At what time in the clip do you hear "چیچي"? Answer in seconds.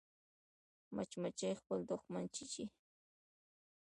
2.35-2.65